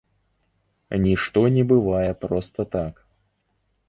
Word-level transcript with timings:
Нішто 1.03 1.43
не 1.57 1.63
бывае 1.71 2.11
проста 2.23 2.65
так. 2.77 2.93